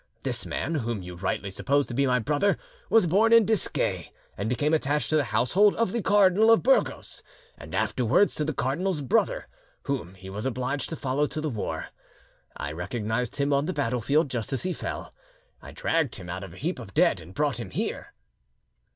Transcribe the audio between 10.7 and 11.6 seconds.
to follow to the